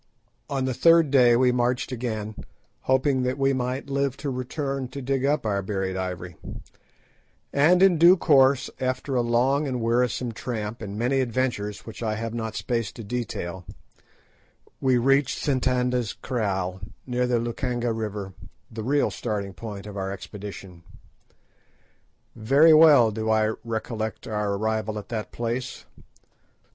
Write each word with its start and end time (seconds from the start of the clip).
On 0.49 0.65
the 0.65 0.73
third 0.73 1.11
day 1.11 1.35
we 1.35 1.51
marched 1.51 1.91
again, 1.91 2.33
hoping 2.89 3.21
that 3.21 3.37
we 3.37 3.53
might 3.53 3.87
live 3.87 4.17
to 4.17 4.31
return 4.31 4.87
to 4.87 4.99
dig 4.99 5.23
up 5.27 5.45
our 5.45 5.61
buried 5.61 5.95
ivory, 5.95 6.37
and 7.53 7.83
in 7.83 7.99
due 7.99 8.17
course, 8.17 8.71
after 8.79 9.13
a 9.13 9.21
long 9.21 9.67
and 9.67 9.79
wearisome 9.79 10.31
tramp, 10.31 10.81
and 10.81 10.97
many 10.97 11.19
adventures 11.21 11.85
which 11.85 12.01
I 12.01 12.15
have 12.15 12.33
not 12.33 12.55
space 12.55 12.91
to 12.93 13.03
detail, 13.03 13.63
we 14.79 14.97
reached 14.97 15.37
Sitanda's 15.37 16.13
Kraal, 16.13 16.79
near 17.05 17.27
the 17.27 17.37
Lukanga 17.37 17.93
River, 17.93 18.33
the 18.71 18.81
real 18.83 19.11
starting 19.11 19.53
point 19.53 19.85
of 19.85 19.97
our 19.97 20.11
expedition. 20.11 20.81
Very 22.35 22.73
well 22.73 23.11
do 23.11 23.29
I 23.29 23.51
recollect 23.63 24.25
our 24.25 24.55
arrival 24.55 24.97
at 24.97 25.09
that 25.09 25.31
place. 25.31 25.85